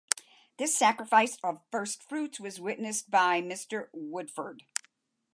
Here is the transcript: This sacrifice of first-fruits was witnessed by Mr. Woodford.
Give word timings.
This 0.57 0.75
sacrifice 0.75 1.37
of 1.43 1.61
first-fruits 1.71 2.39
was 2.39 2.59
witnessed 2.59 3.11
by 3.11 3.39
Mr. 3.39 3.89
Woodford. 3.93 4.63